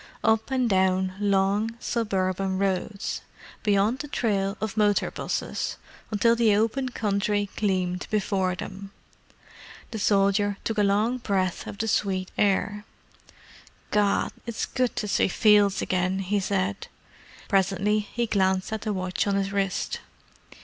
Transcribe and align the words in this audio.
Up 0.23 0.49
and 0.49 0.67
down 0.67 1.13
long, 1.19 1.77
suburban 1.79 2.57
roads, 2.57 3.21
beyond 3.61 3.99
the 3.99 4.07
trail 4.07 4.57
of 4.59 4.75
motor 4.75 5.11
'buses, 5.11 5.77
until 6.09 6.35
the 6.35 6.55
open 6.55 6.89
country 6.89 7.51
gleamed 7.55 8.07
before 8.09 8.55
them. 8.55 8.89
The 9.91 9.99
soldier 9.99 10.57
took 10.63 10.79
a 10.79 10.81
long 10.81 11.19
breath 11.19 11.67
of 11.67 11.77
the 11.77 11.87
sweet 11.87 12.31
air. 12.35 12.83
"Gad, 13.91 14.31
it's 14.47 14.65
good 14.65 14.95
to 14.95 15.07
see 15.07 15.27
fields 15.27 15.83
again!" 15.83 16.17
he 16.17 16.39
said. 16.39 16.87
Presently 17.47 17.99
he 17.99 18.25
glanced 18.25 18.73
at 18.73 18.81
the 18.81 18.93
watch 18.93 19.27
on 19.27 19.35
his 19.35 19.51
wrist. 19.51 19.99